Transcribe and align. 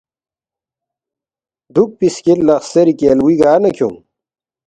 دُوکپی 1.73 2.07
سکِل 2.15 2.39
لہ 2.47 2.55
خسیری 2.63 2.93
کیالبُوی 2.99 3.35
گار 3.41 3.59
نہ 3.63 3.69
کھیونگ؟“ 3.75 3.99